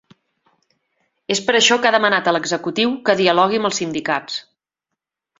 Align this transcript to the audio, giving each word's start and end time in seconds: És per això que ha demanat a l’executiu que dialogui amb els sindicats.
És 1.35 1.41
per 1.49 1.53
això 1.59 1.77
que 1.83 1.89
ha 1.89 1.93
demanat 1.95 2.29
a 2.31 2.33
l’executiu 2.35 2.95
que 3.09 3.15
dialogui 3.19 3.61
amb 3.61 3.69
els 3.71 3.77
sindicats. 3.83 4.39